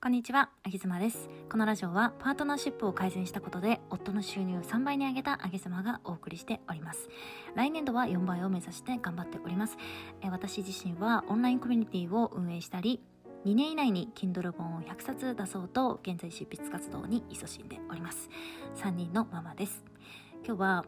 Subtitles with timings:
[0.00, 1.28] こんにちは、あげずまです。
[1.50, 7.08] このラジオはパートナーシップを改善したことで夫の収入を3倍に上げたあげずまがお送りしております。
[7.56, 9.76] 来年度は4倍を目指して頑張っております。
[10.22, 13.02] え私自身はオンラインコミュニティを運営したり、
[13.44, 18.30] 2年以内に Kindle 本を100冊出そうと現在執筆活動に勤しんでおります。
[18.76, 19.82] 3人のママです。
[20.46, 20.84] 今日は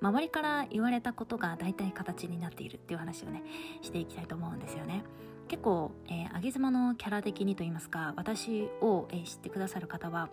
[0.00, 3.42] 周りから言われたことが大体形になっているっていう話をね
[3.82, 5.02] していきたいと思うんですよね
[5.48, 10.28] 結構、えー、上げ妻のキャラ的にと言いますか私を、えー、知ってくださる方は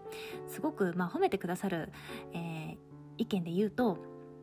[0.47, 1.91] すごく、まあ、褒めてくださる、
[2.33, 2.77] えー、
[3.17, 3.97] 意見で言うと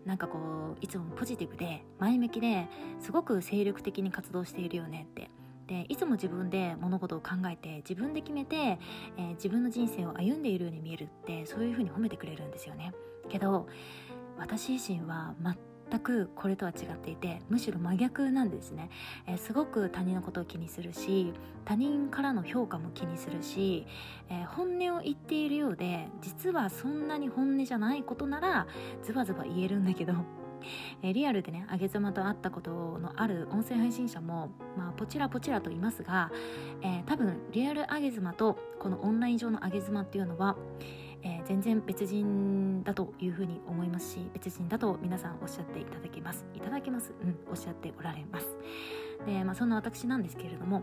[0.05, 0.39] なんかこ
[0.75, 2.69] ういつもポジティブで前向きで
[3.01, 5.31] すごく精力的に活動しているよねって。
[5.69, 12.93] でいつも自分で物事を考えて自分で決めて、えー、自分の人生を歩んでいるように見えるってそういうふうに褒めてくれるんですよね。
[13.29, 13.69] けど
[14.37, 15.35] 私自身は
[15.93, 18.89] 全くこれとは違っていてむしろ真逆なんですね、
[19.27, 21.35] えー、すごく他人のことを気にするし
[21.67, 23.87] 他人からの評価も気にするし、
[24.31, 28.67] えー、本音を言っているようで実はそんなに本音じゃないことなら
[29.03, 30.15] ズバズバ言えるんだけど
[31.03, 36.31] え、リアルでね上げ妻と会ったことのある音声配信者も、まあ、ポチラポチラと言いますが、
[36.83, 40.57] えー、多分リアル上げ妻とこのオンライン上の上げ妻っていうのは、
[41.23, 46.45] えー、全然別人だというふうに思いますし別人だと皆さんおっしゃっていただけます。
[46.55, 47.13] いただけます。
[47.23, 48.47] うんおっしゃっておられます。
[49.27, 50.83] で、まあ、そんな私なんですけれども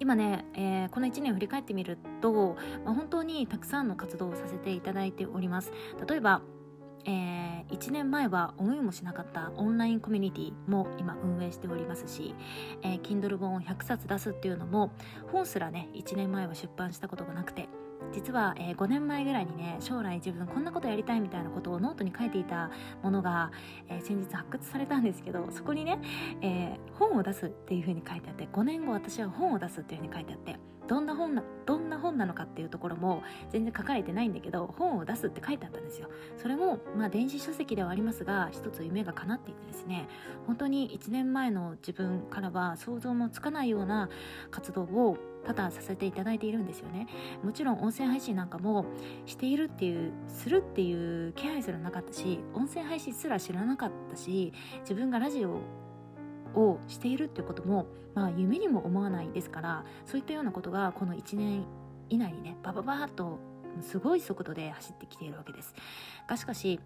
[0.00, 5.72] 今ね、えー、この1年を振り返ってみると、まあ、本当にたくさんの活動をさせていただいております。
[6.06, 6.42] 例えば
[7.04, 12.34] えー、1年前は思いもしなかったオンラインコミュニティも今運営しておりますし、
[12.82, 14.92] えー、Kindle 本を100冊出すっていうのも
[15.32, 17.68] 本すらね1年前は出版したことがなくて
[18.12, 22.70] 実は、えー、5年前ぐらいにね将来自分こんなことやりたいみたいなことをノートに書いていた
[23.02, 23.50] ものが、
[23.88, 26.00] えー、先日発掘されたんですけどそこにね、
[26.40, 30.56] えー、本を出すっていうふうに書いてあって5年後私は本を出すっていうふうに書いてあって
[30.88, 36.08] どんな本などんな本なのかっていうところも全然書かれてないんだけど本を出すって書いてあったんですよ。
[36.38, 40.08] それもまあ電子書籍ではありますが一つ夢が叶っていてですね
[40.46, 44.08] 本当に1年前の自分からは想像もつかないような
[44.50, 47.06] 活動を多々させていただいているんですよね。
[47.42, 48.84] もちろん音声配信なんかも
[49.24, 55.62] しているっていうするっていう気配すらなかったし音声配信すら知らなかったし自分がラジオ
[56.54, 61.64] をしているっていうことも、まあ、夢にも思わないですからそういったようなことがこの1年
[62.10, 63.38] 以内にねバババーっと
[63.80, 65.74] すごい速度で走ってきているわけです。
[66.26, 66.80] がしかし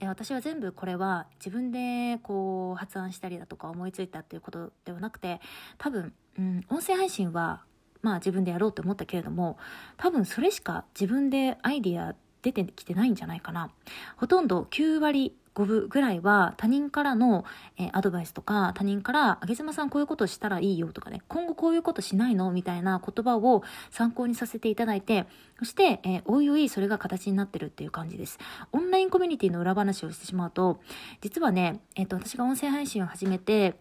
[0.00, 5.40] 私は全部これは自分でこう発案したりだとか思いついたっていうことではなくて
[5.78, 7.64] 多分、うん、音声配信は
[8.06, 9.58] まあ自分でやろうと思ったけれども
[9.96, 13.72] 多分それしか自分でアイディア出てきてないんじゃないかな
[14.16, 17.44] ほとんど9割5分ぐらいは他人からの、
[17.78, 25.26] え、アドバイスとか他人から「あげずまさんこういうことしたらいいよ」とかね「今後こういうことしないの?」みたいな言葉を参考にさせていただいて
[25.58, 28.38] そして、え、おいおいそれが形になってるっていう感じです
[28.70, 30.80] オンラインコミュニティの裏話をしてしまうと
[31.22, 33.80] 実はね、えー、と私が音声配信を始めて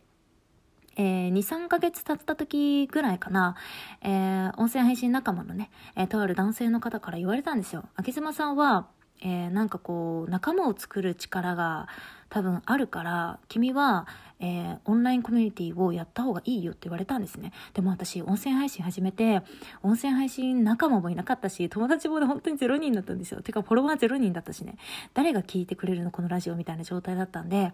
[0.95, 3.55] えー、2、3ヶ月経った時ぐらいかな、
[4.01, 7.85] えー、音声配信仲間のね、えー、とある男性の方から言われたんですよ。
[7.95, 8.87] 秋島さんは、
[9.21, 11.87] えー、なんかこう仲間を作る力が
[12.29, 14.07] 多分あるから君は、
[14.39, 17.51] えー、オンラインコミュニティをやった方がいいよって言われたんですね。
[17.73, 19.41] でも私音声配信始めて
[19.83, 23.41] 音声配信仲間もいなかったし友達も本当に0人だったんですよ。
[23.41, 24.77] てかフォロワー0人だったしね。
[25.13, 27.73] 誰が聞いてくれるのこのラジオみたいな状態だったんで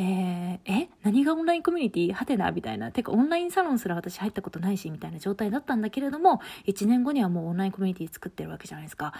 [0.00, 0.88] えー、え？
[1.02, 2.12] 何がオンラインコミュニティ？
[2.12, 2.52] はてな？
[2.52, 2.92] みたいな。
[2.92, 9.12] てかオンラインサロンすら私入ったことないし、みたいな状態だったんだけれども、1年後にはもうオンラインコミュニティ作ってるわけじゃないですか。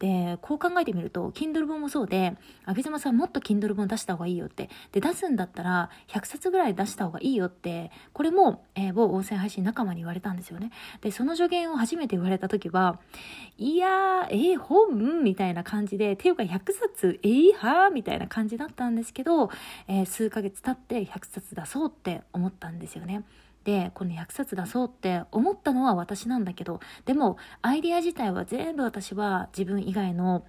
[0.00, 4.70] で、こう考えてみると、Kindle 本もそうで、あげずまさんもっと Kindle 本出した方がいいよって。
[4.92, 10.70] で、出すんだったら100冊ぐらい出した方がいいよって、これも、えー、某音声配信仲間に言われたんですよね。
[11.00, 12.98] で、その助言を初めて言われた時は、
[13.58, 15.22] いやー、えー、本？
[15.22, 17.90] みたいな感じで、ていうか100冊、えー、はー？
[17.90, 19.50] みたいな感じだったんですけど、
[19.88, 23.24] えー数ヶ月経って100冊出そうって思ったんですよね。
[23.64, 30.44] でこの100冊出そうって思ったのは私なんだけどでもアイディア自体は全部私は自分以外の、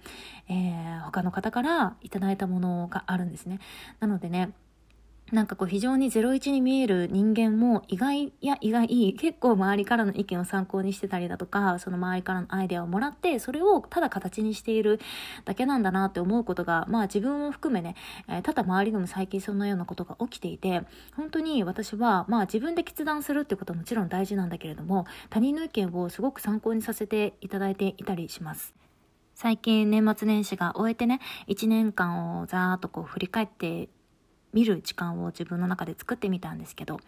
[0.48, 3.58] えー、他の方からいただいたものがあるんですね。
[4.00, 4.50] なのでね
[5.32, 15.00] なんかこう非常に01に見える人間も意外や意外結構周りからの意見を参考にしてたりだとかその周りからのアイデアをもらってそれをただ形にしている
[15.44, 17.96] だけなんだなって思うことがまあ自分を含めね、
[18.28, 20.82] えただ周りでも最近そんなようなことが起きていて
[21.16, 28.74] 本当に私はまあ自分で決断するってことはもちろん大事なんだけれども他人の意見をすごく参考にさせていただいていたりします。
[29.34, 33.90] 最近年末年始が終えてね1年間をざーっとこう振り返って
[34.56, 36.98] 見る時間を自分の中で作ってみたんですけど、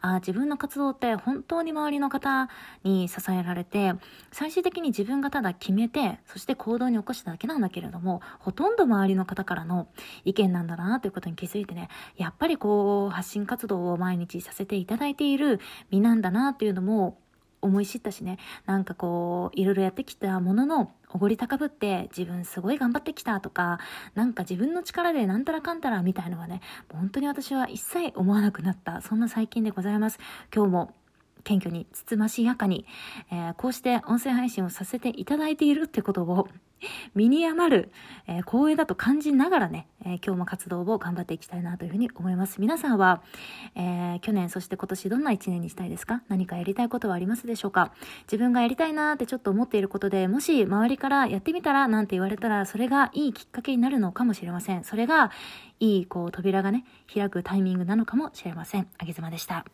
[0.00, 2.48] あ自分の活動って本当に周りの方
[2.82, 3.92] に支えられて、
[4.32, 9.86] 最終的に自分がただ決めて、そして行動に起こしただけなんだけれども、ほとんど周りの方からの
[10.24, 15.60] 意見なんだなということに気づいてね、やっぱりこう、発信活動を毎日させていただいている
[15.92, 17.20] 身なんだなっていうのも
[17.62, 23.80] 思い知ったしね、なんかこう、いろいろやってきたものの、おごり高ぶって自分すごい頑張ってきたとか、
[24.14, 26.60] なんか自分の力でなんたらかんたらみたいのはね、
[26.92, 30.18] 本当に私は一切思わなくなった、そんな最近でございます。
[30.54, 30.94] 今日も
[31.42, 32.84] 謙虚に、つつましやかに、
[33.32, 36.48] えー、こうして音声配信をさせていただいているってことを、
[37.14, 37.92] 身に余る、
[38.26, 42.60] えー、光栄だと感じながらね、えー、今日も活動を頑張っていきたいなというふうに思います。
[42.60, 43.22] 皆さんは、
[43.74, 46.22] えー、去年そして今年どんな一年にしたいですか？
[46.28, 47.92] 何かやりたいことはありますでしょうか？
[48.24, 54.84] 自分がやりたいなってちょっと思っていることで、もし周りからやってみたらなんて言われたら、それがいいきっかけになるのかもしれません。
[54.84, 55.30] それが、
[55.78, 58.88] いい、こう、扉がね、開くタイミングなのかもしれません。
[58.98, 59.66] あげずまでした。